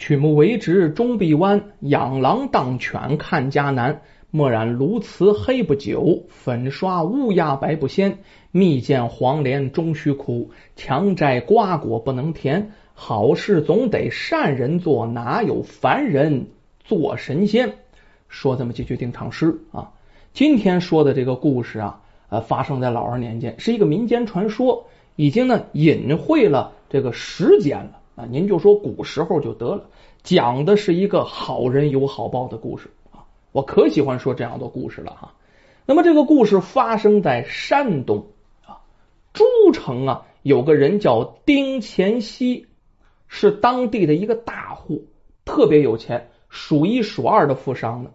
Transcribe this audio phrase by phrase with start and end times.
[0.00, 4.00] 曲目为直终必弯，养狼当犬看家难。
[4.30, 8.16] 墨染鸬鹚黑不久，粉刷乌鸦白不鲜。
[8.50, 12.72] 蜜饯黄连终须苦，强摘瓜果不能甜。
[12.94, 16.46] 好事总得善人做，哪有凡人
[16.82, 17.74] 做神仙？
[18.30, 19.92] 说这么几句定场诗啊。
[20.32, 24.86] 今天说的这个故事啊，呃，发生在老二年间，是一个民间传说，
[25.16, 27.99] 已经呢隐晦了这个时间了。
[28.16, 29.88] 啊，您就说古时候就得了，
[30.22, 35.34] 讲的是一个好人有好报的故事啊，我可喜欢说这样的故事了哈。
[35.86, 38.26] 那么这个故事发生在山东
[38.66, 38.82] 啊，
[39.32, 42.66] 诸城啊，有个人叫丁乾熙，
[43.26, 45.06] 是当地的一个大户，
[45.44, 48.10] 特别有钱，数一数二的富商呢。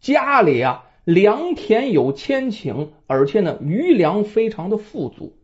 [0.00, 5.34] 家里啊，良田有千顷，而且呢，余粮非常的富足。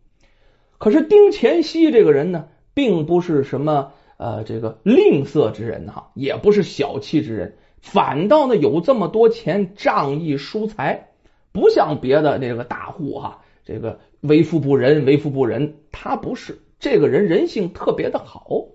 [0.77, 3.93] 可是丁乾熙这个人呢，并不是什么。
[4.23, 11.09] 呃，这个吝啬之人哈，也不是小气之人，反倒呢有这么多钱，仗义疏财，
[11.53, 18.67] 不像别的那个大户哈，这个为富不仁，为富不仁，他不是这个人，人性特别的好。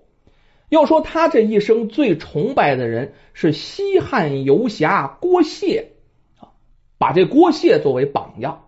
[0.68, 5.92] 要说他这一生最崇拜的人是西汉游侠郭谢
[6.40, 6.58] 啊，
[6.98, 8.64] 把这郭谢作为榜样。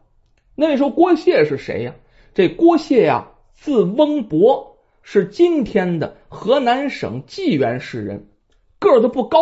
[0.54, 1.96] 那时候郭谢是谁呀？
[2.34, 4.77] 这郭谢呀，字翁博。
[5.10, 8.26] 是今天的河南省济源市人，
[8.78, 9.38] 个子不高，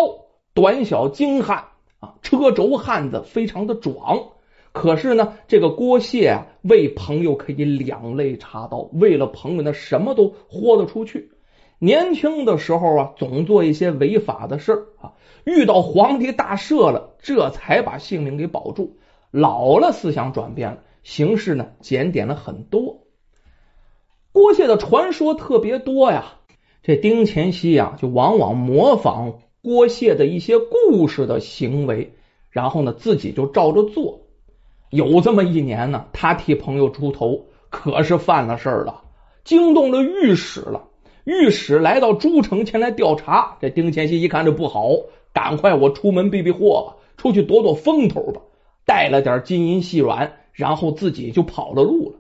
[0.55, 1.65] 短小精悍
[1.99, 4.29] 啊，车轴汉子非常的壮。
[4.71, 11.33] 可是呢，这个郭谢啊，为朋友可以两肋插刀，为了朋友呢，什么都豁得出去。
[11.81, 18.99] 年轻的时候啊，总做一些违法的事啊，遇到皇帝大赦了，这才把性命给保住。
[19.33, 23.06] 老了，思想转变了，行事呢，检点了很多。
[24.37, 26.35] 郭谢的传说特别多呀，
[26.83, 32.13] 这丁乾熙呀，就往往模仿郭谢的一些故事的行为，
[32.51, 34.21] 然后呢，自己就照着做。
[34.91, 39.05] 有这么一年呢，他替朋友出头，可是犯了事儿了，
[39.43, 40.85] 惊动了御史了。
[41.25, 44.91] 御史来到诸城前来调查，这丁乾熙一看这不好，
[45.33, 48.43] 赶快我出门避避祸吧，出去躲躲风头吧，
[48.85, 52.19] 带了点金银细软，然后自己就跑了路了。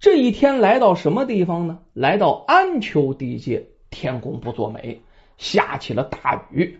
[0.00, 1.78] 这一天来到什么地方呢？
[1.94, 5.00] 来到安丘地界，天公不作美，
[5.38, 6.78] 下起了大雨。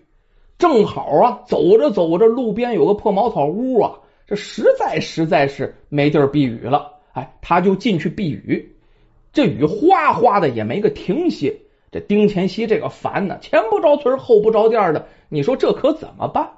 [0.59, 6.93] 正好啊，走着走着，路边有个破茅草屋啊，这实在实在是没地儿避雨了。
[7.13, 8.77] 哎，他就进去避雨。
[9.33, 11.57] 这雨哗哗的也没个停歇。
[11.91, 16.51] 这丁乾熙这个烦呢，前不着村后不着店的，你说这可怎么办？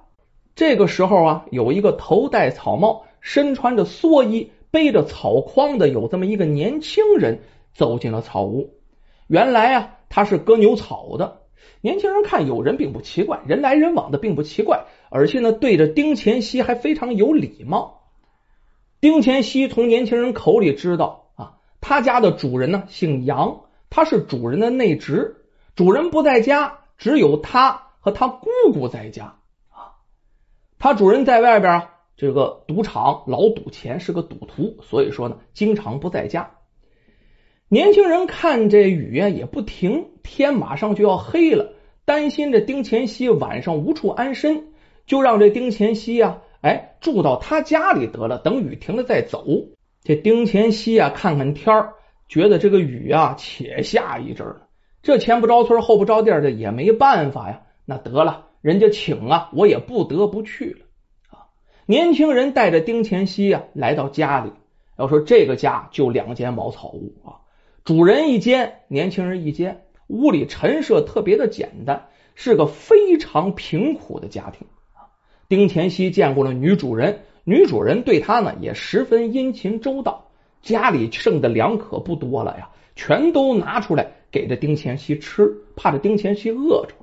[0.54, 4.50] 这个时候啊，有一个头戴草帽，身穿着蓑衣。
[4.70, 7.40] 背着草筐的有这么一个年轻人
[7.74, 8.74] 走进了草屋。
[9.26, 11.42] 原来啊，他是割牛草的。
[11.80, 18.02] 年轻人看有人并不奇怪，人来人往的并不奇怪，而且呢，对着丁乾熙还非常有礼貌。
[19.00, 23.60] 丁乾熙从年轻人口里知道啊，他家的主人呢姓杨，
[23.90, 25.44] 他是主人的内侄，
[25.74, 29.36] 主人不在家，只有他和他姑姑在家
[29.70, 29.98] 啊。
[30.78, 31.92] 他主人在外边啊。
[32.16, 36.50] 这个赌场老赌钱，是个赌徒，所以说呢，经常不在家。
[37.68, 41.74] 年轻人看这雨啊也不停，天马上就要黑了，
[42.06, 44.68] 担心这丁乾熙晚上无处安身，
[45.04, 49.44] 就让这丁乾熙啊，哎，住到他家里得了，等雨停了再走。
[50.02, 51.92] 这丁乾熙啊，看看天儿，
[52.28, 54.62] 觉得这个雨啊且下一阵儿，
[55.02, 60.85] 这前不着村后不着店的也没办法呀，那得了，人家请啊，我也不得不去了。
[61.88, 64.50] 年轻人带着丁乾熙啊来到家里。
[64.98, 67.46] 要说这个家就两间茅草屋啊，
[67.84, 69.84] 主人一间，年轻人一间。
[70.08, 75.14] 屋里陈设特别的简单，是个非常贫苦的家庭啊。
[75.48, 80.28] 丁乾熙见过了女主人，女主人对他呢也十分殷勤周到。
[80.62, 86.94] 家里剩的粮可不多了呀，全都拿出来给这丁乾熙吃，怕这丁乾熙饿着。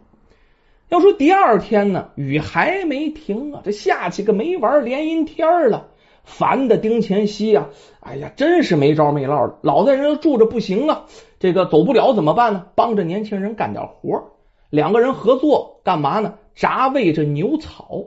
[0.94, 5.88] 要说第二天呢，雨还没停啊，这下起个没完连阴天了，
[6.24, 7.68] 烦的丁乾熙啊，
[8.00, 11.06] 哎呀，真是没招没落的，老在人家住着不行啊，
[11.40, 12.68] 这个走不了怎么办呢？
[12.76, 14.24] 帮着年轻人干点活，
[14.70, 16.36] 两个人合作干嘛呢？
[16.54, 18.04] 炸喂着牛草，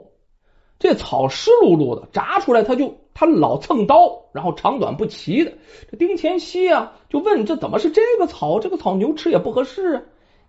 [0.79, 5.51] 这草湿漉漉的，炸出来他就他老蹭刀，然后长短不齐的。
[5.91, 8.61] 这丁乾熙啊，就问这怎么是这个草？
[8.61, 10.01] 这个草牛吃也不合适啊。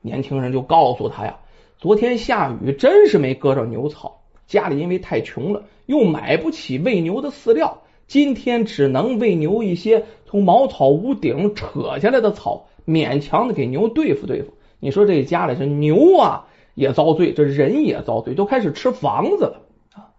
[0.03, 1.37] 年轻人就告诉他呀。
[1.79, 4.23] 昨天下雨，真是没割着牛草。
[4.49, 14.55] 家里因为太穷了，又买不起喂牛的饲料，今天只能喂牛一些从茅草屋顶扯下来的草，勉强的给牛对付对付。
[14.81, 19.61] 你说这家里这牛啊，也遭罪，这人也遭罪，都开始吃房子了
[19.95, 20.11] 啊！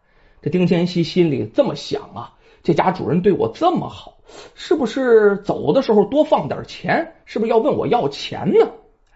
[0.41, 4.19] 这丁乾熙心里这么想啊，这家主人对我这么好，
[4.55, 7.15] 是不是走的时候多放点钱？
[7.25, 8.69] 是不是要问我要钱呢？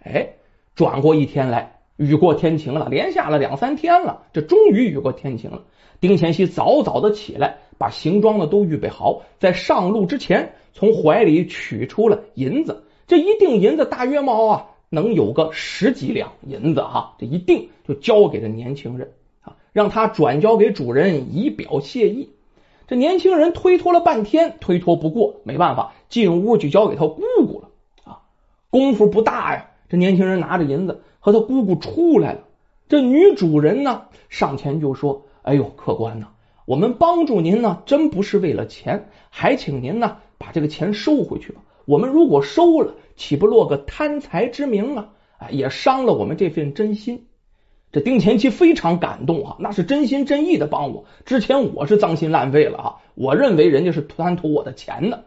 [0.04, 0.34] 哎，
[0.75, 5.63] 转过一天来，雨过天晴了，连下了两三天了，这终于雨过天晴了。
[6.00, 12.83] 丁乾熙早早的起来，把行装呢都预备好，在上路之前，从怀里取出了银子。
[13.07, 14.67] 这一锭银子大约毛啊。
[14.89, 19.11] 能有个十几两银子哈，这一定就交给这年轻人
[19.41, 22.29] 啊，让他转交给主人以表谢意。
[22.85, 27.69] 这年轻人推脱了半天，推脱不过，没办法，进屋就交给他姑姑了
[28.03, 28.19] 啊。
[28.69, 32.42] 功夫不大呀，这年轻人拿着银子和他姑姑出来了。
[32.90, 36.28] 这女主人呢，上前就说：“哎呦，客官呐，
[36.66, 41.62] 我们帮助您呢，真不是为了钱，还请您呢把这个钱收回去吧。
[41.86, 45.10] 我们如果收了。”岂不落个贪财之名啊？
[45.38, 47.28] 哎，也伤了我们这份真心。
[47.92, 51.06] 这丁乾期非常感动啊，那是真心真意的帮我。
[51.24, 55.20] 之前我是脏心烂肺了啊，我认为人家是贪图我的钱呢。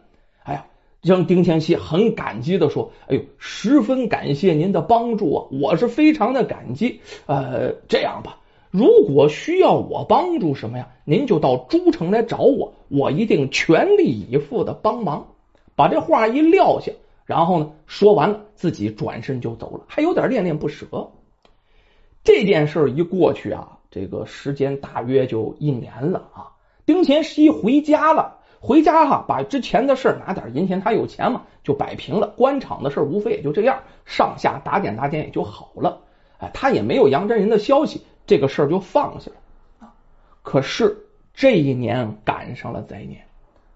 [1.07, 6.99] 让丁乾熙很感激的说：“哎呦，十分感谢您的帮助啊，我是非常的感激。
[7.25, 8.37] 呃，这样吧，
[8.69, 15.27] 如果需要我帮助什么呀，您就到诸城来找我，我一定全力以赴的帮忙。”
[15.75, 16.91] 把这话一撂下。
[17.25, 20.85] 然后呢，说完了，自己转身就走了，还有点恋恋不舍。
[22.23, 26.51] 这件事一过去啊，这个时间大约就一年了啊。
[26.85, 32.33] 丁乾熙回家了，回家哈，把之前的事拿点银钱，他有钱嘛，就摆平了。
[32.35, 36.01] 官场的事无非也就这样，上下打点打点也就好了。
[36.39, 39.89] 哎，他也没有杨真人的消息，这个事儿就放下了。
[40.41, 43.25] 可是这一年赶上了灾年，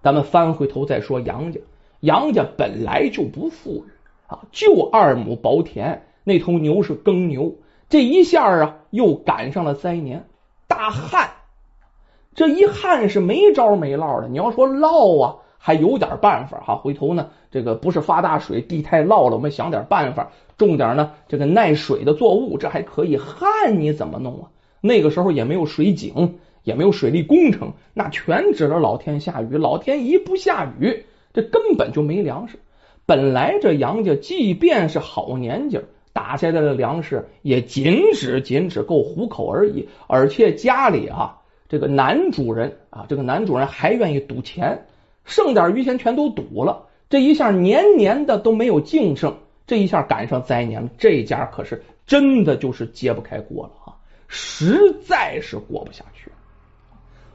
[0.02, 1.60] 咱们翻回头再说杨家。
[2.00, 3.92] 杨家本来就不富裕
[4.26, 7.54] 啊，就二亩薄田，那头牛是耕牛，
[7.88, 10.26] 这一下啊又赶上了灾年
[10.66, 11.30] 大旱，
[12.34, 14.28] 这一旱是没招没落的。
[14.28, 16.76] 你要说涝啊，还有点办法哈。
[16.76, 23.16] 回头呢，这个不是发大水，地太涝了，我们想点办法，种点呢这个耐水的作物，这还可以。
[23.16, 24.48] 旱你怎么弄啊？
[24.80, 31.04] 那个时候也没有水井，也没有水利工程，那全指着老天下雨，老天一不下雨。
[31.34, 32.58] 这根本就没粮食。
[33.06, 35.82] 本来这杨家即便是好年景，
[36.12, 39.88] 打下来的粮食也仅止仅止够糊口而已。
[40.06, 41.41] 而且家里啊，
[41.72, 44.84] 这个男主人啊，这个男主人还愿意赌钱，
[45.24, 46.86] 剩点余钱全都赌了。
[47.08, 49.34] 这一下年年的都没有净剩，
[49.66, 53.96] 这一下赶上灾年了，这家可是真的就是揭不开锅了啊！
[54.28, 56.30] 实在是过不下去，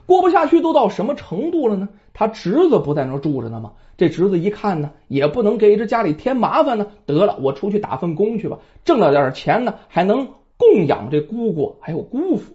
[0.05, 1.89] 过不下去都到什么程度了呢？
[2.13, 3.71] 他侄子不在那住着呢吗？
[3.97, 6.85] 这侄子一看呢，也不能给这家里添麻烦呢。
[7.07, 12.53] 得了，我出去打份工去吧，挣了点钱呢，还能供养这姑姑还有姑父。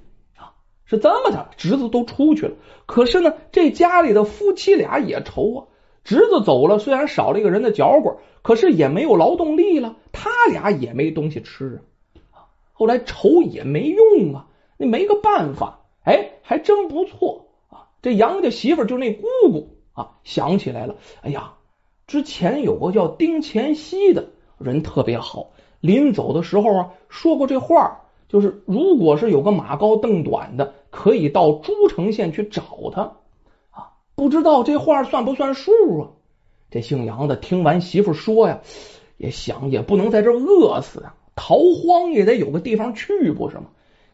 [0.97, 2.55] 是这么的，侄子都出去了。
[2.87, 5.67] 可是呢，这家里的夫妻俩也愁啊。
[6.05, 11.81] 侄子走了，虽然少了一个人的脚骨，可是也没有劳动力了，他俩也没东西吃
[12.31, 12.47] 啊。
[12.73, 14.47] 后来愁也没用啊，
[14.77, 15.81] 那没个办法。
[16.05, 17.89] 哎，还真不错啊。
[18.03, 19.69] 这杨家媳妇就那姑姑。
[19.95, 21.53] 啊，想起来了，哎呀，
[22.07, 25.51] 之前有个叫丁乾熙的人特别好，
[25.81, 33.03] 临走的时候啊说过这话，就是如果是有个马高凳短的，可以到诸城县去找他
[33.73, 33.91] 啊。
[34.15, 36.11] 不知道这话算不算数啊？
[36.71, 38.61] 这姓杨的听完媳妇说呀，
[39.17, 43.65] 也想也不能在这饿死啊，逃荒也得有个地方去，不是吗？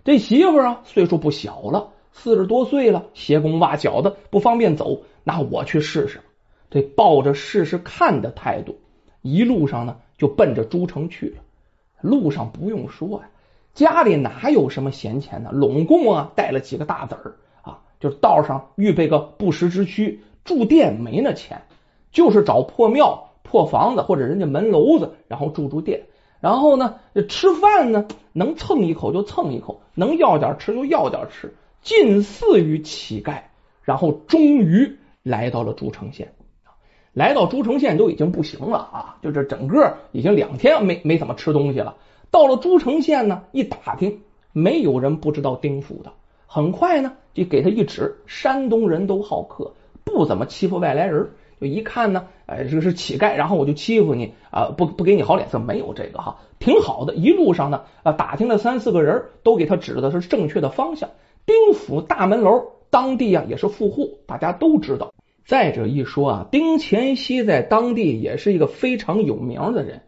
[0.02, 5.02] 这媳妇啊岁数不小了，四十多岁了，鞋弓袜脚的，不方便走。
[5.24, 6.22] 那我去试试，
[6.70, 8.78] 这抱着试试看的态度，
[9.20, 11.42] 一路上呢就奔着诸城去了。
[12.00, 13.28] 路上不用说呀，
[13.74, 15.50] 家里哪有什么闲钱呢？
[15.52, 21.62] 拢共啊带了几个大子儿啊，就是道上预备个不时之需，住店没那钱，
[22.10, 26.02] 就是找破庙、破房子或者人家门楼子，然后住住店。
[26.40, 26.96] 然后呢，
[27.28, 33.42] 吃饭呢能蹭一口就蹭一口，能要点吃就要点吃，近似于乞丐。
[33.82, 34.98] 然后终于。
[35.24, 36.32] 来到了诸城县，
[37.12, 39.16] 来到诸城县都已经不行了啊！
[39.20, 41.96] 就这整个已经两天没没怎么吃东西了。
[42.30, 44.20] 到了诸城县呢，一打听，
[44.52, 46.12] 没有人不知道丁府的。
[46.46, 51.30] 很快呢，就给他一指，山东人都好客，不怎么欺负外来人。
[51.60, 57.14] 就一看呢，哎，这个是乞丐，然后我就欺负你啊，不不给你好脸色，没有这个哈，挺好的。
[57.14, 61.10] 一路上呢，啊，打听了三四个人，都给他指的是正确的方向。
[61.44, 65.12] 丁府大门楼，当地啊也是富户，大家都知道。
[65.44, 70.02] 再者一说啊，丁乾熙在当地也是一个非常有名的人。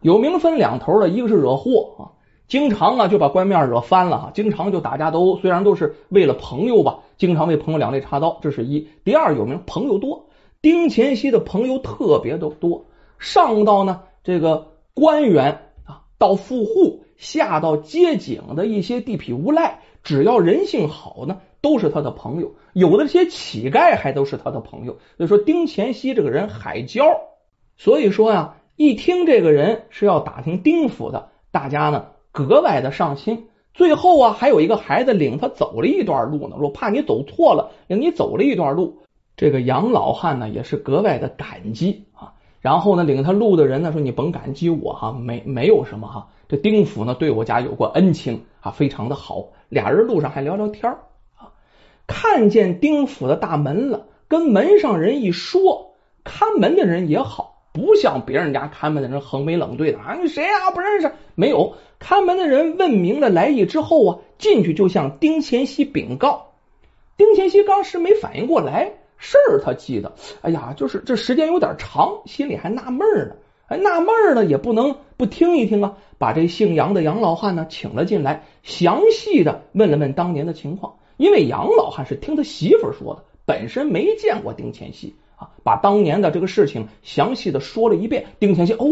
[0.00, 2.02] 有名分两头的，一个是惹祸啊，
[2.48, 5.38] 经常啊就把官面惹翻了哈，经常就打架斗殴。
[5.38, 8.88] 虽然都是为了朋友吧，经常为朋友两肋插刀，这是一。
[9.04, 10.26] 第二有名朋友多，
[10.62, 12.86] 丁乾熙的朋友特别的多，
[13.18, 22.52] 上到呢这个官员啊，到富户，下到街井的一些地痞无赖，只要人性好呢，都是他的朋友。
[22.72, 24.98] 有的这些乞丐还都是他的朋友。
[25.16, 27.04] 所以说丁乾熙这个人海交，
[27.76, 32.06] 所以说呀，一听这个人是要打听丁府的，大家呢。
[32.32, 39.02] 格外的上心，最后啊，还有一个孩子领他走了一段路呢，说怕你走错了，领你走了一段路。
[39.36, 42.32] 这个杨老汉呢，也是格外的感激啊。
[42.62, 46.28] 然后呢，领他路的人呢，说你甭感激我哈，没没有什么哈。
[46.48, 49.48] 这丁府呢，对我家有过恩情啊，非常的好。
[49.68, 50.90] 俩人路上还聊聊天
[51.36, 51.52] 啊，
[52.06, 57.59] 看见丁府的大门了，跟门上人一说，看门的人也好。
[57.72, 60.70] 不像别人家看门的人横眉冷对的啊，你谁啊？
[60.72, 61.12] 不认识。
[61.34, 66.48] 没有看门的人问明了来意之后啊，进去就向丁乾熙禀告。
[67.16, 70.12] 丁乾熙当时没反应过来，事儿他记得。
[70.42, 73.36] 哎呀，就是这时间有点长，心里还纳闷呢。
[73.68, 75.96] 哎，纳闷呢也不能不听一听啊。
[76.18, 80.96] 把这姓杨的杨老汉呢请了进来，详细的问了问当年的情况。
[81.16, 85.14] 因为杨老汉是听他媳妇说的，本身没见过丁乾熙。
[85.62, 88.26] 把当年的这个事情详细的说了一遍。
[88.38, 88.86] 丁乾熙，哦，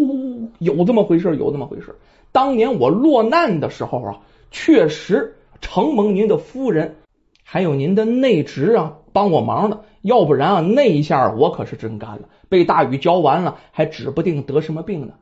[0.59, 1.97] 有这么回事，有这么回事。
[2.33, 4.19] 当年我落难的时候啊，
[4.51, 6.97] 确实承蒙您的夫人
[7.43, 15.15] 还有您的内侄啊帮我忙的，要不然啊那一下我可是真干了，被大雨浇完了，还指不定得什么病呢。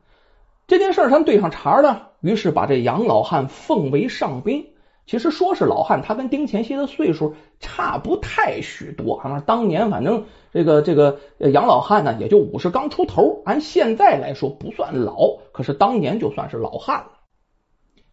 [0.67, 4.67] 这件事儿咱对上茬了，于是把这杨老汉奉为上宾。
[5.07, 9.15] 其实说是老汉，他跟丁乾熙的岁数差不太许多。
[9.15, 13.41] 啊当年，反正这个这个杨老汉呢，也就五十刚出头。
[13.45, 17.11] 按现在来说不算老，可是当年就算是老汉了。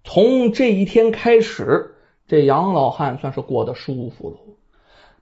[0.04, 1.96] 从这一天开始，
[2.28, 4.36] 这杨老汉算是过得舒服了。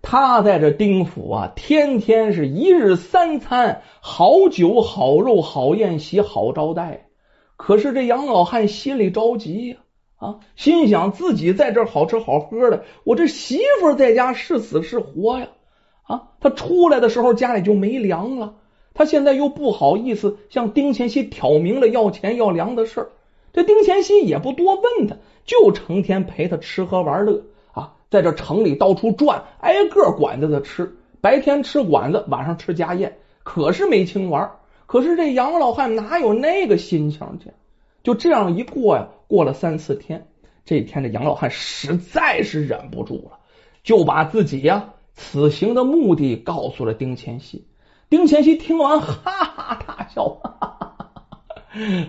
[0.02, 7.08] 他在这丁府啊，天天是一日三餐，好酒好肉好宴席好招待。
[7.56, 9.76] 可是这杨老汉心里着急呀。
[10.22, 15.48] 啊心想自己在这好吃好喝的，我这媳妇在家是死是活呀？
[16.04, 18.54] 啊，他出来的时候家里就没粮了，
[18.94, 23.08] 他现在又不好意思向丁乾熙挑明了要钱要粮的事儿，
[23.52, 34.52] 这丁乾熙也不多问他，就成天陪他吃喝玩乐啊，在这城里到处转，挨个管着他吃，白天吃馆子，晚上吃家宴，可是没清玩。
[34.86, 37.50] 可是这杨老汉哪有那个心情去？
[38.04, 39.08] 就这样一过呀。
[39.32, 40.26] 过了三四天，
[40.66, 43.38] 这一天这杨老汉实在是忍不住了，
[43.82, 47.66] 就把自己呀此行的目的告诉了丁乾熙。
[48.10, 50.98] 丁乾熙听完哈哈大笑，哈哈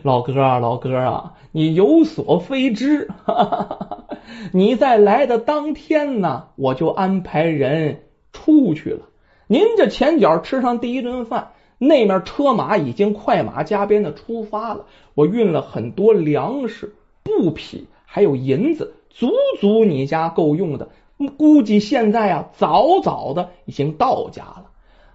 [0.02, 4.08] 老哥啊，老哥啊，你有所非知，哈哈
[4.52, 8.04] 你在来的当天呢，我就安排人
[8.34, 9.06] 出去了。
[9.48, 16.94] 您这前脚吃上第一顿饭，那面车马已经快马加鞭的出发了，我运了很多粮食。
[17.24, 20.90] 布匹还有银子，足足你家够用的。
[21.38, 24.66] 估计现在啊，早早的已经到家了。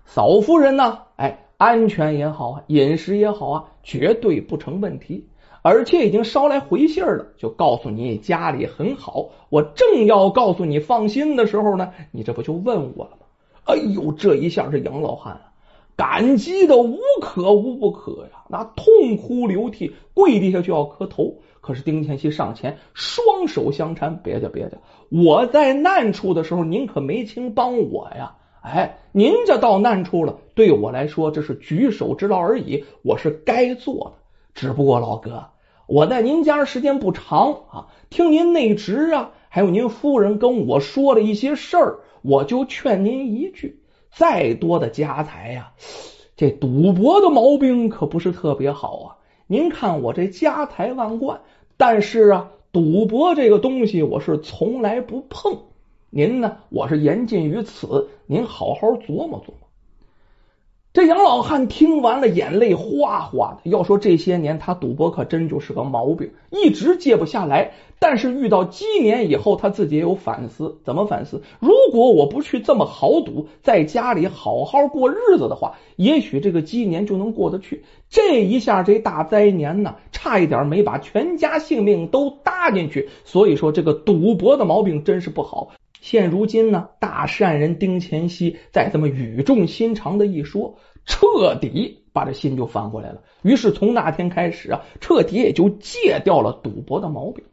[0.04, 1.00] 嫂夫人呢？
[1.16, 5.28] 哎，安全也好啊，饮食也好啊，绝对不成问题。
[5.60, 9.30] 而且已经捎来回信了，就告诉你家里很好。
[9.50, 13.26] 我正要告诉你放心的时候呢，你这不就问我了吗？
[13.64, 15.52] 哎呦，这一下这杨老汉啊，
[15.96, 21.34] 感激的无可无不可呀，那痛哭流涕，跪地下就要磕头。
[21.68, 24.78] 可是丁乾熙上前，双手相搀，别介别介，
[25.10, 28.36] 我在难处的时候，您可没轻帮我呀！
[28.62, 34.22] 哎，您这到难处了，对我来说这是举手之劳而已，我是该做的。
[34.54, 35.44] 只不过老哥，
[35.86, 45.72] 我在您家时间不长啊，听您内侄啊，还有您夫人跟我说了一些事儿，我就劝您一句：再多的家财呀，
[46.34, 49.16] 这赌博的毛病可不是特别好啊！
[49.50, 51.40] 您看我这家财万贯。
[51.78, 55.60] 但是啊，赌博这个东西我是从来不碰。
[56.10, 58.08] 您呢，我是言尽于此。
[58.26, 59.67] 您好好琢磨琢磨。
[60.94, 63.70] 这杨老汉听完了，眼泪哗哗的。
[63.70, 67.72] 要说这些年他赌博可真就是个毛病，一直戒不下来。
[68.00, 70.78] 但是遇到鸡年以后，他自己也有反思。
[70.84, 71.42] 怎么反思？
[71.60, 77.84] 如果我不去这么豪赌，在家里好好过日子的话，也许这个鸡年就能过得去。
[78.08, 83.10] 这一下这大灾年呢，差一点没把全家性命都搭进去。
[83.24, 85.68] 所以说，这个赌博的毛病真是不好。
[86.00, 90.76] 现如今呢，大善人丁乾熙再这么语重心长的一说。
[91.10, 97.46] 彻底把这心就翻过来了，于是从那天开始啊，彻底也就戒掉了赌博的毛病。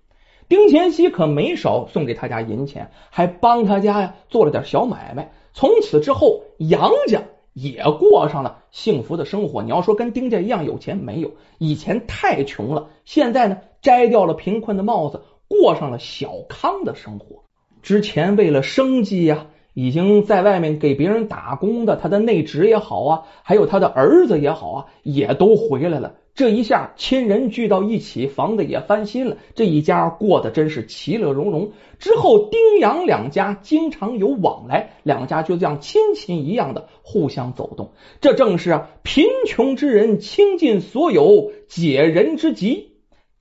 [0.50, 5.32] 丁乾熙可没少送给他家银钱，还帮他家呀做了点小买卖。
[5.54, 7.24] 从此之后，杨家
[7.54, 9.64] 也过上了幸福的生活。
[9.64, 12.90] 你要说跟丁家一样有钱，没有，以前太穷了。
[13.06, 17.45] 现在呢，摘掉了贫困的帽子，过上了小康的生活。
[17.86, 19.46] 之前为了生计呀。
[19.78, 26.16] 已经在外面给别人打工的，他的内侄也好啊，还有他的儿子也好啊，也都回来了。
[26.34, 31.74] 这一下亲人聚到一起，房子也翻新了，这一家过得真是其乐融融。
[32.00, 37.92] 之后丁杨两家经常有往来，两家就像亲戚一样的互相走动。
[38.22, 42.92] 这正是啊，贫穷之人倾尽所有解人之急，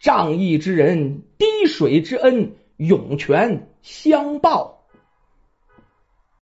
[0.00, 4.73] 仗义之人滴水之恩涌泉相报。